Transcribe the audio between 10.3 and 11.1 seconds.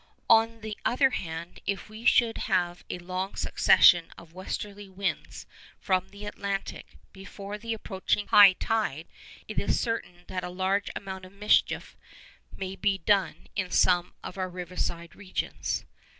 a large